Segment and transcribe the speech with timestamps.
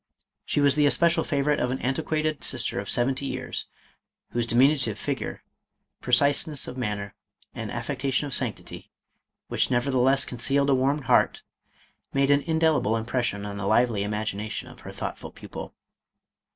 [0.45, 3.67] She was the especial favorite of an antiquated sister of seventy years,
[4.31, 5.43] whose diminutive figure,
[6.01, 7.13] preciseness of manner,
[7.53, 8.89] and aifectation of sanctity,
[9.47, 11.43] which nevertheless concealed a warm heart,
[12.13, 15.71] made an indelible impression on the lively imagination of her thoughtful pupil.